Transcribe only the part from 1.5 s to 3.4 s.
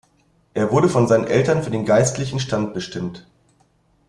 für den geistlichen Stand bestimmt.